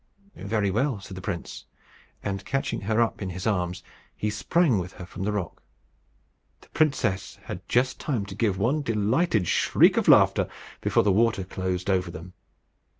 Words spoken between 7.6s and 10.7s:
just time to give one delighted shriek of laughter